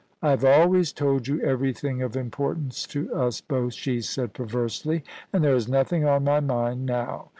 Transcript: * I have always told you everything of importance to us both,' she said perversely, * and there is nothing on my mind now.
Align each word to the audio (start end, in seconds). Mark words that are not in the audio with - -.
* 0.15 0.21
I 0.23 0.31
have 0.31 0.43
always 0.43 0.91
told 0.91 1.27
you 1.27 1.39
everything 1.41 2.01
of 2.01 2.15
importance 2.17 2.87
to 2.87 3.13
us 3.13 3.39
both,' 3.39 3.75
she 3.75 4.01
said 4.01 4.33
perversely, 4.33 5.03
* 5.17 5.31
and 5.31 5.43
there 5.43 5.55
is 5.55 5.67
nothing 5.67 6.05
on 6.05 6.23
my 6.23 6.39
mind 6.39 6.87
now. 6.87 7.27